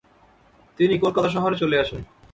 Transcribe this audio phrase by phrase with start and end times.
[0.79, 2.01] তিনি কলকাতা শহরে চলে আসেন।